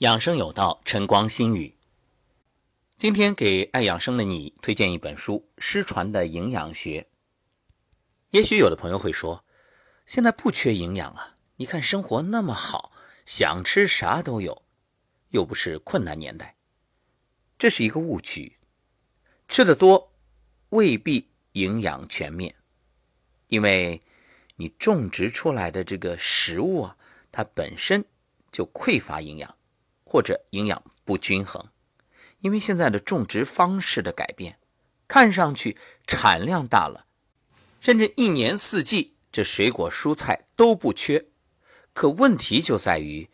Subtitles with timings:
[0.00, 1.74] 养生有道，晨光心语。
[2.96, 7.02] 今天给爱养生的你推荐一本书《失传的营养学》。
[8.30, 9.44] 也许有的朋友会说，
[10.06, 12.92] 现在不缺营养啊，你看生活那么好，
[13.26, 14.62] 想吃啥都有，
[15.32, 16.56] 又不是困难年代。
[17.58, 18.56] 这是一个误区，
[19.48, 20.14] 吃的多
[20.70, 22.54] 未必营养全面，
[23.48, 24.00] 因为
[24.56, 26.96] 你种植出来的这个食物啊，
[27.30, 28.06] 它本身
[28.50, 29.58] 就匮乏营养。
[30.10, 31.68] 或者营养不均衡，
[32.40, 34.58] 因为现在的种植方式的改变，
[35.06, 37.06] 看上去产量大了，
[37.80, 41.26] 甚至一年四季这水果蔬菜都不缺。
[41.92, 43.30] 可问题就在于，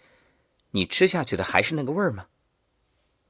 [0.72, 2.26] 你吃下去的还是那个味儿吗？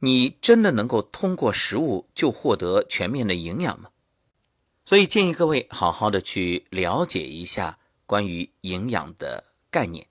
[0.01, 3.91] 你真的能够通过食物就获得全面的营养吗？
[4.85, 10.09] 所以建议各位好好的去了解一下关于营养的概念。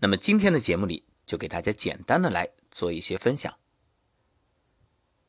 [0.00, 2.50] 那么今天的节目里就给大家简单的来。
[2.74, 3.56] 做一些分享。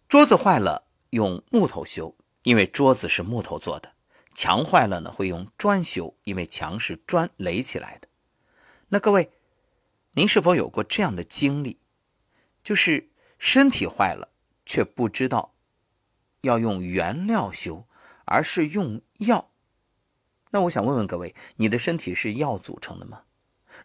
[0.10, 3.92] 桌子坏了用木头修，因为桌子是木头做的；
[4.34, 8.08] 墙坏了呢会用砖修，因为墙是砖垒起来的。
[8.90, 9.32] 那各位，
[10.14, 11.80] 您是否有过这样的经历？
[12.64, 14.30] 就是身体坏了，
[14.66, 15.54] 却不知道
[16.42, 17.88] 要用原料修，
[18.26, 19.52] 而是用药。
[20.52, 23.24] 那我想问问各位，你的身体是药组成的吗？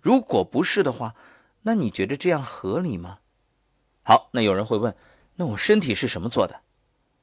[0.00, 1.16] 如果不是的话，
[1.62, 3.20] 那你觉得这样合理吗？
[4.02, 4.96] 好，那有人会问，
[5.36, 6.62] 那我身体是什么做的？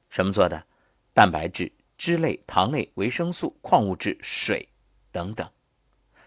[0.08, 0.66] 什么做的？
[1.12, 4.68] 蛋白质、脂类、糖类、维生素、矿物质、水
[5.10, 5.50] 等等。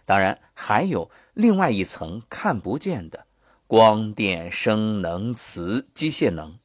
[0.06, 3.26] 当然还有另外一层看不见的
[3.66, 6.60] 光电、声能、磁、机械能。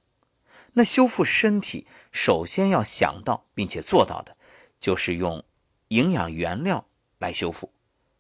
[0.72, 4.36] 那修复身体首先要想到并且做到的，
[4.80, 5.44] 就是用
[5.88, 6.86] 营养原料
[7.18, 7.72] 来修复，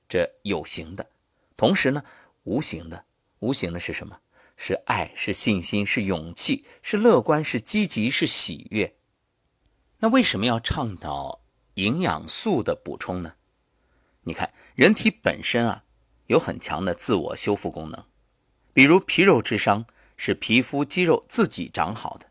[0.08, 1.10] 这有形的。
[1.56, 2.04] 同时呢，
[2.44, 3.04] 无形的，
[3.40, 4.20] 无形的是什么？
[4.56, 8.96] 是爱，是信心，是勇气，是乐观，是积极，是喜悦。
[9.98, 11.42] 那为什么要倡导
[11.74, 13.34] 营养素的补充呢？
[14.22, 15.84] 你看，人体本身啊
[16.26, 18.04] 有很强的自我修复功能，
[18.72, 19.86] 比如皮肉之伤
[20.16, 22.30] 是皮肤肌肉自己长好的。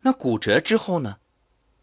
[0.00, 1.20] 那骨折之后呢，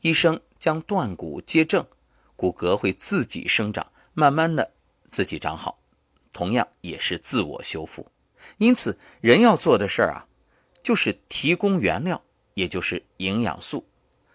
[0.02, 1.88] 医生将断骨接正，
[2.36, 4.74] 骨骼会自己生长，慢慢的
[5.08, 5.80] 自己长好，
[6.34, 8.12] 同样也是自我修复。
[8.58, 10.28] 因此，人要做的事儿啊，
[10.82, 13.86] 就是提供原料，也就是营养素，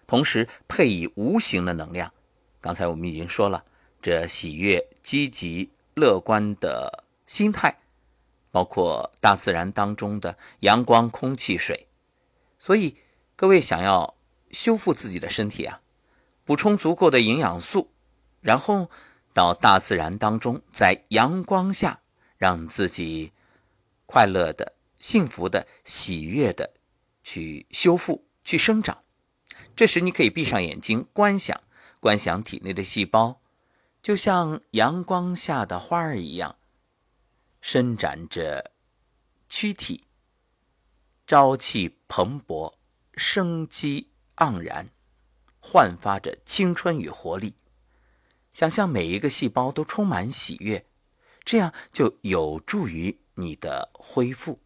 [0.06, 2.12] 同时配以无形的能量。
[2.60, 3.64] 刚才我们已经说了，
[4.00, 7.78] 这喜悦、积极、乐观的心态，
[8.50, 11.88] 包括大自然当中的阳光、空气、水。
[12.60, 12.96] 所以，
[13.34, 14.14] 各位想要
[14.50, 15.80] 修复自己的身体啊，
[16.44, 17.90] 补充足够的营养素，
[18.40, 18.88] 然后
[19.32, 22.00] 到大自然当中，在阳光下
[22.38, 23.31] 让自己。
[24.12, 26.74] 快乐的、幸福的、喜悦的，
[27.22, 29.04] 去修复、去生长。
[29.74, 31.58] 这时，你可以闭上眼睛，观想，
[31.98, 33.40] 观想体内的细胞，
[34.02, 36.58] 就像阳光下的花儿一样，
[37.62, 38.72] 伸展着
[39.48, 40.04] 躯体，
[41.26, 42.74] 朝气蓬勃，
[43.14, 44.90] 生机盎然，
[45.58, 47.54] 焕发着青春与活力。
[48.50, 50.84] 想象每一个细胞都充满喜悦，
[51.42, 53.21] 这样就有助于。
[53.34, 54.60] 你的恢复。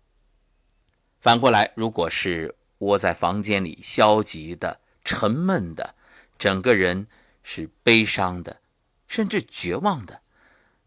[1.21, 5.95] 反过来，如果是窝在房间里消极的、沉闷的，
[6.39, 7.09] 整个人
[7.43, 8.61] 是悲伤的，
[9.07, 10.23] 甚至绝望的，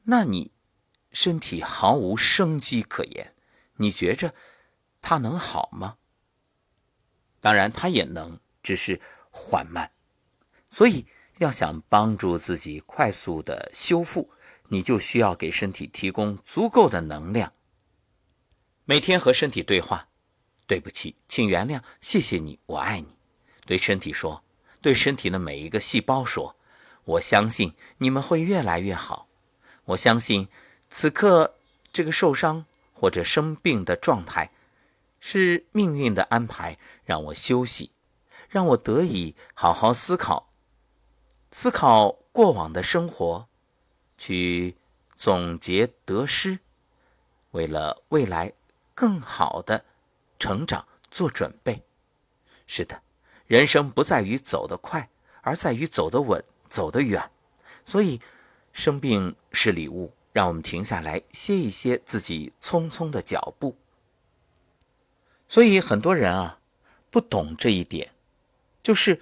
[0.03, 0.51] 那你
[1.12, 3.34] 身体毫无生机可言。
[3.78, 4.34] 你觉着
[5.01, 5.97] 它能好吗？
[7.41, 9.01] 当然，它也能，只是
[9.31, 9.91] 缓慢。
[10.69, 11.07] 所以，
[11.38, 14.29] 要想帮助自己快速的修复，
[14.68, 17.53] 你就需要给身体提供足够的能量。
[18.89, 20.07] 每天和身体对话，
[20.66, 23.16] 对不起，请原谅，谢谢你，我爱你。
[23.67, 24.44] 对身体说，
[24.81, 26.55] 对身体的每一个细胞说，
[27.03, 29.27] 我相信你们会越来越好。
[29.85, 30.47] 我相信
[30.89, 31.53] 此刻
[31.94, 34.50] 这个受伤或者生病的状态，
[35.19, 37.91] 是命运的安排，让我休息，
[38.50, 40.51] 让我得以好好思考，
[41.51, 43.47] 思考过往的生活，
[44.18, 44.75] 去
[45.15, 46.57] 总结得失，
[47.51, 48.53] 为了未来。
[49.00, 49.86] 更好的
[50.38, 51.86] 成长做准备。
[52.68, 53.01] 是的，
[53.48, 55.10] 人生不在于走得快，
[55.42, 57.31] 而在于走得稳、走得远。
[57.86, 58.19] 所以，
[58.74, 63.78] 生病是礼物，让我们停下来歇一歇自己匆匆的脚步。
[65.48, 66.60] 所以，很多人啊，
[67.10, 68.13] 不懂这一点，
[68.84, 69.22] 就是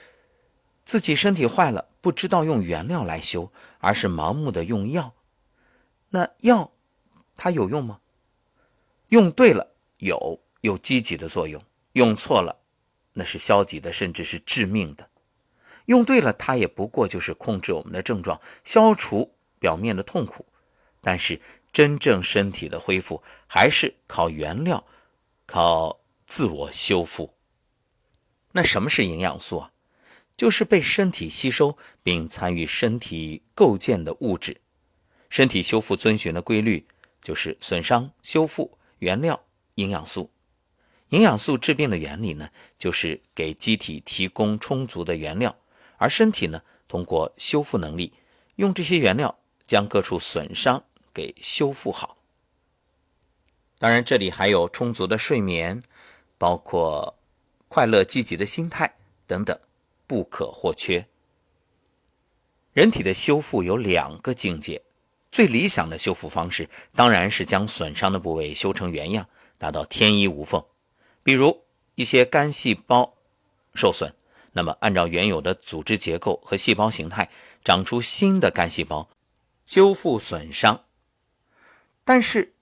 [0.84, 5.14] 自己身体坏了，不知道用原料来修，而是盲目的用药。
[6.10, 6.72] 那药
[7.36, 8.00] 它有用吗？
[9.10, 11.64] 用对了有，有积极的作用，
[11.94, 12.60] 用错了
[13.14, 15.10] 那是消极的，甚至是致命的。
[15.86, 20.46] 用对了，它也不过就是控制我们的症状，消除表面的痛苦。
[21.02, 21.40] 但是
[21.72, 24.86] 真正身体的恢复，还是靠原料，
[25.46, 27.34] 靠自我修复。
[28.52, 29.72] 那什么是营养素啊？
[30.36, 34.60] 就是被身体吸收并参与身体构建的物质。
[35.30, 36.86] 身体修复遵循的规律
[37.22, 39.44] 就是损伤、修复、原料、
[39.76, 40.32] 营养素。
[41.10, 45.58] 营养素治病的原理呢，就是给机体提供充足的原料。
[45.98, 48.14] 而身体呢，通过修复能力，
[48.56, 50.84] 用这些原料将各处损伤
[51.14, 52.18] 给修复好。
[53.80, 55.82] 当然，这里还有充足的睡眠，
[56.38, 57.18] 包括
[57.68, 58.96] 快乐积极的心态
[59.26, 59.60] 等等，
[60.06, 61.08] 不可或缺。
[62.74, 64.84] 人体的修复有两个境界，
[65.38, 69.30] 最理想的修复方式当然是将损伤的部位修成原样，
[69.60, 70.66] 达到天衣无缝。
[71.24, 71.64] 比如
[71.94, 73.14] 一些肝细胞
[73.76, 74.16] 受损。
[74.54, 77.30] 那么，按照原有的组织结构和细胞形态，
[77.64, 79.12] 长出新的干细胞，
[79.68, 80.86] 修复损伤。
[82.04, 82.56] 但是，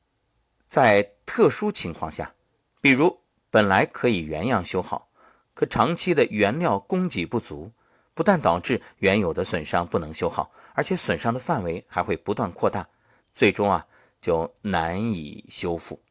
[0.67, 2.35] 在特殊情况下，
[2.81, 5.07] 比如本来可以原样修好，
[5.53, 7.71] 可长期的原料供给不足，
[8.13, 12.87] 不但导致原有的损伤不能修好，而且损伤的范围还会不断扩大，
[13.33, 13.87] 最终啊
[14.21, 16.01] 就难以修复。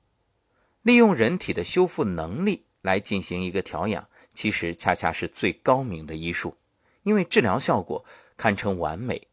[0.82, 4.08] 利用人体的修复能力来进行一个调养。
[4.34, 6.56] 其实恰恰是最高明的医术，
[7.05, 8.05] 因为治疗效果
[8.37, 9.28] 堪称完美，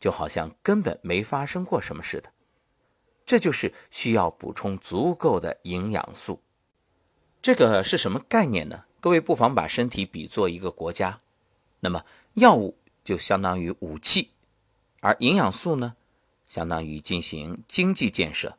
[0.00, 2.32] 就好像根本没发生过什么似的。
[3.24, 6.42] 这就是需要补充足够的营养素。
[7.40, 8.86] 这个是什么概念呢？
[8.98, 11.20] 各位不妨把身体比作一个国家，
[11.78, 12.04] 那么
[12.34, 14.32] 药物就相当于武器，
[15.00, 15.96] 而营养素呢，
[16.46, 18.58] 相当于进行经济建设。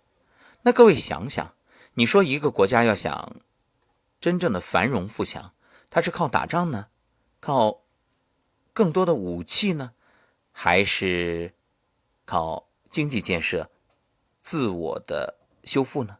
[0.63, 1.55] 那各位想想，
[1.93, 3.37] 你说一个国家要想
[4.19, 5.53] 真正的繁荣富强，
[5.89, 6.87] 它是靠打仗呢，
[7.39, 7.81] 靠
[8.73, 9.93] 更多的武器呢，
[10.51, 11.53] 还是
[12.25, 13.69] 靠经济建设、
[14.41, 16.17] 自我的修复呢？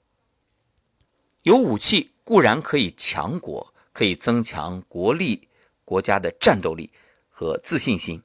[1.44, 5.50] 有武器固然可以强国，可以增强国力、
[5.84, 6.92] 国家的战斗力
[7.30, 8.24] 和自信心，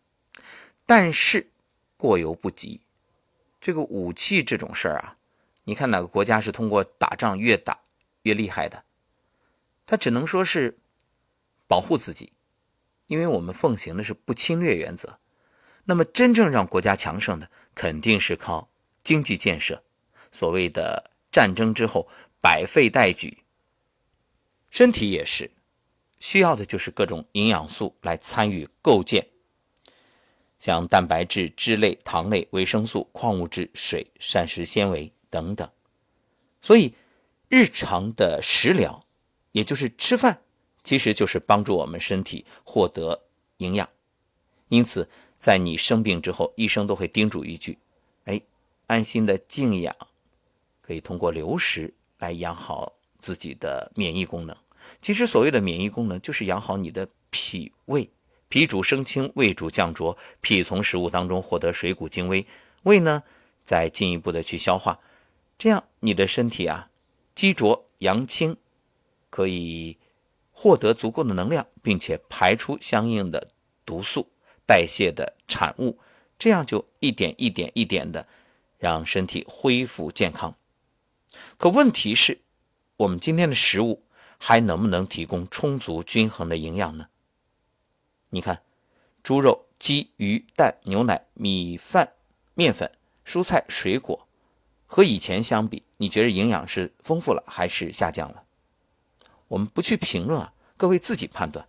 [0.84, 1.50] 但是
[1.96, 2.80] 过犹不及。
[3.60, 5.16] 这个武器这种事儿啊，
[5.64, 7.80] 你看哪个国家是通过打仗越打
[8.22, 8.84] 越厉害的？
[9.84, 10.78] 它只能说是。
[11.68, 12.32] 保护自己，
[13.08, 15.18] 因为我们奉行的是不侵略原则。
[15.86, 18.68] 那么，真正让国家强盛的，肯定是靠
[19.02, 19.82] 经济建设。
[20.30, 22.08] 所谓的战争之后
[22.40, 23.42] 百废待举，
[24.70, 25.50] 身体也是
[26.20, 29.26] 需要的，就是各种营养素来参与构建，
[30.66, 35.70] 像蛋白质、脂类、糖类、维生素、矿物质、水、膳食纤维等等。
[36.60, 36.92] 所以，
[37.48, 39.04] 日常的食疗，
[39.52, 40.42] 也就是吃饭。
[40.82, 43.22] 其实就是帮助我们身体获得
[43.58, 43.88] 营养，
[44.66, 47.78] 因此在你生病之后，医生都会叮嘱一句
[48.26, 48.42] ：“哎，
[48.88, 49.94] 安心的静养，
[50.82, 54.56] 可以通过流食来养好自己的免疫功能。”
[55.00, 58.10] 其实所谓的免疫功能，就是养好你的脾胃。
[58.48, 60.16] 脾主升清，胃主降浊。
[60.40, 62.46] 脾从食物当中获得水谷精微，
[62.82, 63.22] 胃呢
[63.64, 65.00] 再进一步的去消化，
[65.58, 66.90] 这样你的身体啊，
[67.34, 68.56] 积浊阳清，
[69.30, 69.98] 可以。
[70.58, 73.48] 获得足够的能量，并且排出相应的
[73.84, 74.26] 毒素
[74.64, 75.98] 代谢的产物，
[76.38, 78.26] 这样就一点一点一点的
[78.78, 80.56] 让身体恢复健康。
[81.58, 82.40] 可问题是，
[82.96, 84.02] 我们今天的食物
[84.38, 87.08] 还能不能提供充足均衡的营养呢？
[88.30, 88.62] 你看，
[89.22, 92.14] 猪肉、鸡、鱼、蛋、牛奶、米饭、
[92.54, 92.90] 面粉、
[93.24, 94.26] 蔬菜、水果，
[94.86, 98.44] 和以前相比，你觉得营养是丰富了还是下降了？
[99.48, 101.68] 我们不去评论啊，各位自己判断。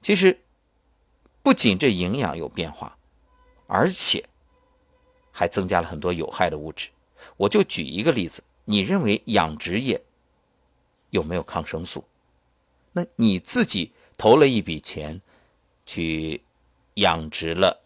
[0.00, 0.40] 其实，
[1.42, 2.98] 不仅这营养有变化，
[3.66, 4.28] 而且
[5.30, 6.90] 还增加了很多有害的物质。
[7.36, 10.04] 我就举一个例子，你认为养殖业
[11.10, 12.04] 有没有抗生素？
[12.92, 15.20] 那你自己投了一笔钱
[15.88, 16.42] 去
[16.94, 17.82] 养殖了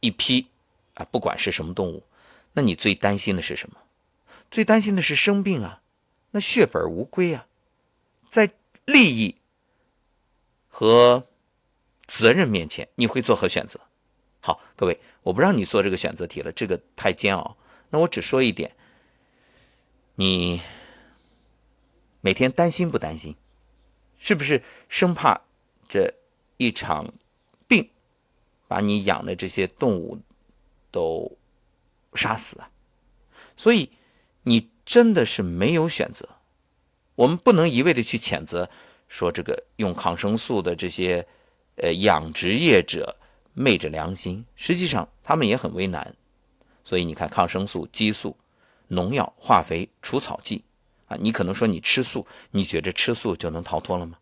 [0.00, 0.48] 一批
[0.94, 2.04] 啊，不管是什么动物，
[2.52, 3.78] 那你最担心的是什么？
[4.50, 5.80] 最担心的是生病啊，
[6.32, 7.46] 那血本无归啊。
[8.28, 8.52] 在
[8.84, 9.36] 利益
[10.68, 11.26] 和
[12.06, 13.80] 责任面前，你会做何选择？
[14.40, 17.56] 好，各位，我不让你做这个选择题了，这个太煎熬。
[17.88, 18.76] 那我只说一点：
[20.16, 20.60] 你
[22.20, 23.34] 每天担心不担心？
[24.18, 25.40] 是不是生怕
[25.88, 26.14] 这
[26.58, 27.14] 一场
[28.70, 30.20] 把你养的这些动物
[30.92, 31.36] 都
[32.14, 32.70] 杀死啊？
[33.56, 33.90] 所以
[34.44, 36.36] 你真的是没有选择。
[37.16, 38.70] 我们不能一味的去谴责，
[39.08, 41.26] 说这个用抗生素的这些
[41.78, 43.16] 呃养殖业者
[43.54, 46.14] 昧着良心，实际上他们也很为难。
[46.84, 48.36] 所以你看，抗生素、激素、
[48.86, 50.62] 农药、化肥、除草剂
[51.08, 54.18] 啊，你可能说你吃素，你觉着吃素就能逃脱了吗？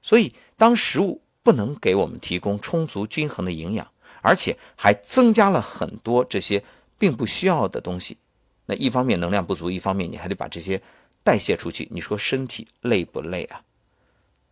[0.00, 6.64] 所以，当食物不能给我们提供充足均衡的营养，而且还增加了很多这些
[6.98, 8.18] 并不需要的东西，
[8.66, 10.82] 那一方面能量不足，一方面你还得把这些。
[11.22, 13.64] 代谢出去，你说身体累不累啊？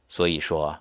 [0.09, 0.81] 所以说，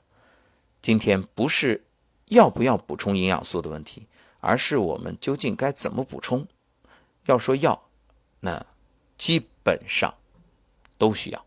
[0.82, 1.84] 今天不是
[2.28, 4.08] 要不要补充营养素的问题，
[4.40, 6.48] 而是我们究竟该怎么补充。
[7.26, 7.90] 要说要，
[8.40, 8.66] 那
[9.18, 10.16] 基本上
[10.98, 11.46] 都需要。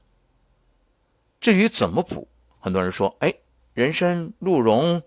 [1.40, 2.28] 至于怎么补，
[2.61, 3.35] 很多人说，哎，
[3.75, 5.02] 人参、鹿茸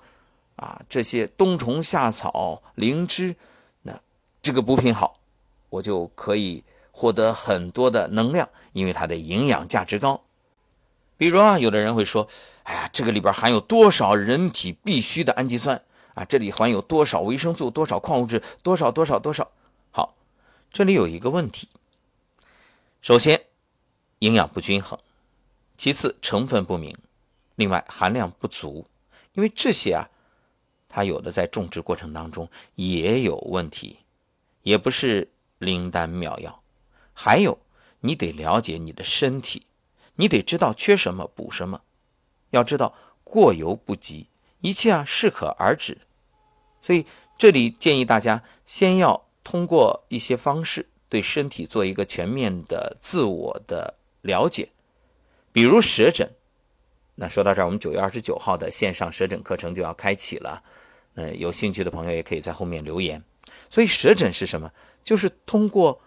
[0.56, 3.36] 啊，这些冬虫夏草、灵芝，
[3.82, 4.00] 那
[4.42, 5.20] 这个补品好，
[5.70, 6.64] 我就可以。
[7.00, 10.24] 获得很多的能量，因为它的营养价值高。
[11.16, 12.28] 比如啊，有的人会说
[12.64, 15.84] ：“哎呀，这个里边含有多少人体必需的氨基酸
[16.16, 16.26] 啊？
[16.26, 19.52] 这里含有多少维生素、多少矿物质、多少多少多少？”
[19.94, 20.16] 好，
[20.74, 21.70] 这里有一个问题：
[23.04, 23.44] 首先，
[24.18, 24.98] 营养不均衡；
[25.78, 26.96] 其次，成分不明；
[27.58, 28.88] 另外，含量不足。
[29.34, 30.10] 因为这些啊，
[30.88, 34.00] 它有的在种植过程当中也有问题，
[34.62, 36.64] 也不是灵丹妙药。
[37.14, 37.60] 还有，
[38.02, 39.66] 你得了解你的身体，
[40.16, 41.82] 你得知道缺什么补什么。
[42.52, 44.28] 要知道过犹不及，
[44.62, 45.98] 一切啊适可而止。
[46.82, 47.06] 所以
[47.38, 54.70] 这里建议大家先要通过一些方式对身体做一个全面的自我的了解，
[55.52, 56.32] 比如舌诊。
[57.20, 60.64] 那说到这儿，我们九月二十九号的线上舌诊课程就要开启了。
[61.16, 63.24] 嗯，有兴趣的朋友也可以在后面留言。
[63.70, 64.72] 所以舌诊是什么？
[65.04, 66.02] 就是通过。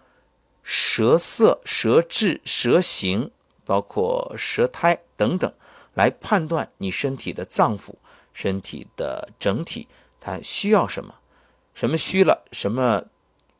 [0.63, 3.31] 舌色、舌质、舌形，
[3.65, 5.51] 包括舌苔等等，
[5.95, 7.95] 来判断你身体的脏腑、
[8.31, 9.87] 身体的整体，
[10.19, 11.15] 它需要什么？
[11.73, 12.45] 什么虚了？
[12.51, 13.05] 什么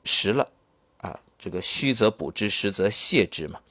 [0.04, 0.52] 实了？
[1.00, 3.62] 啊，这个虚则补之，实则泻之嘛。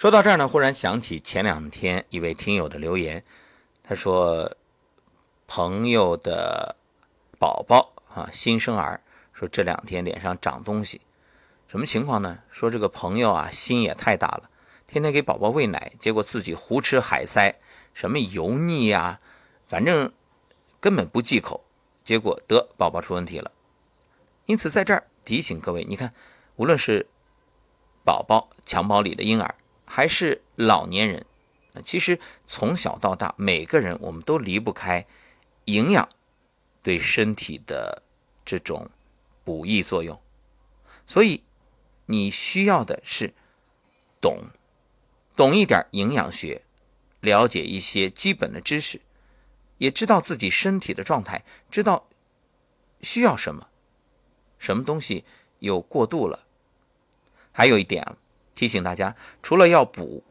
[0.00, 3.22] 说到这儿呢，忽然想起前两天一位听友的留言，
[3.82, 4.56] 他说
[5.46, 6.74] 朋友的
[7.38, 9.02] 宝宝啊，新生儿，
[9.34, 11.02] 说这两天脸上长东西。
[11.68, 12.38] 什么情况呢？
[12.48, 14.48] 说这个朋友啊，心也太大了，
[14.86, 17.60] 天天给宝宝喂奶，结果自己胡吃海塞，
[17.92, 19.20] 什么油腻呀，
[19.66, 20.10] 反正
[20.80, 21.62] 根本不忌口，
[22.02, 23.52] 结果得宝宝出问题了。
[24.46, 26.14] 因此在这儿提醒各位，你看，
[26.56, 27.06] 无论是
[28.02, 29.54] 宝宝襁褓里的婴儿，
[29.90, 31.26] 还是老年人，
[31.84, 35.04] 其实从小到大，每个人我们都离不开
[35.64, 36.08] 营养
[36.82, 38.04] 对身体的
[38.44, 38.88] 这种
[39.44, 40.18] 补益作用，
[41.06, 41.42] 所以。
[42.06, 43.34] 你需要的是
[44.20, 44.46] 懂，
[45.36, 46.62] 懂一点营养学，
[47.20, 49.00] 了解一些基本的知识，
[49.78, 52.08] 也知道自己身体的状态，知道
[53.00, 53.68] 需要什么，
[54.58, 55.24] 什么东西
[55.60, 56.48] 有过度了。
[57.52, 58.16] 还有一点，
[58.54, 60.24] 提醒大家，除了要补，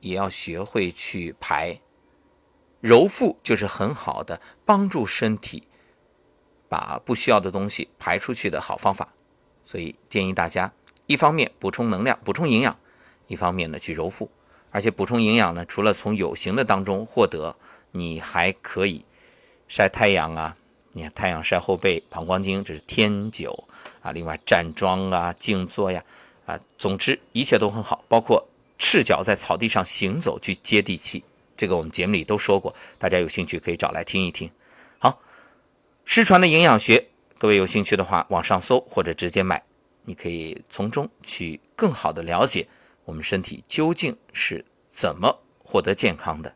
[0.00, 1.80] 也要学会去排。
[2.80, 5.68] 揉腹就是很好的帮助身体
[6.68, 9.14] 把不需要的东西排出去的好方法。
[9.64, 10.72] 所以建议大家，
[11.06, 12.76] 一方面补充能量、补充营养，
[13.28, 14.30] 一方面呢去揉腹。
[14.72, 17.56] 而且补充营养呢，除了从有形的当中获得，
[17.92, 19.04] 你还可以
[19.68, 20.56] 晒太阳啊。
[20.94, 23.64] 你看太阳晒后背、膀胱经，这是天灸
[24.02, 24.10] 啊。
[24.12, 26.04] 另外站桩啊、静坐呀，
[26.46, 28.04] 啊，总之一切都很好。
[28.08, 31.22] 包括赤脚在草地上行走去接地气，
[31.56, 34.50] 这个我们节目里都说过，大家有兴趣可以找来听一听。
[34.98, 35.20] 好，
[36.04, 37.08] 失传的营养学。
[37.38, 39.64] 各位有兴趣的话，网上搜或者直接买，
[40.04, 42.68] 你可以从中去更好的了解
[43.04, 46.54] 我们身体究竟是怎么获得健康的。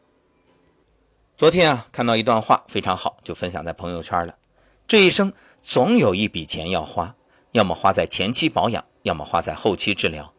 [1.37, 4.39] 昨天啊，看到一段话非常好，就分享在朋友圈了。
[4.87, 7.17] 这一生总有一笔钱要花，
[7.51, 10.35] 要么花在前期保养，要么花在后期治疗。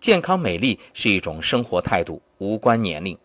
[0.00, 3.16] 健康美丽是一种生活态度，无关年龄，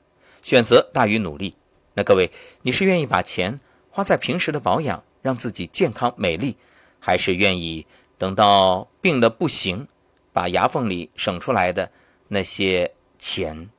[0.44, 1.56] 选择大于努力。
[1.96, 2.30] 那各位，
[2.62, 5.04] 你是愿意把钱花在平时的保养？
[5.24, 6.56] 让自己健康美丽，
[7.00, 9.88] 还是愿意等到病的不行，
[10.32, 11.92] 把牙缝里省出来的
[12.28, 13.72] 那些钱，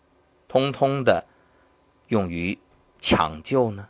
[0.48, 1.24] 通通的
[2.08, 2.58] 用于
[2.98, 3.86] 抢救呢？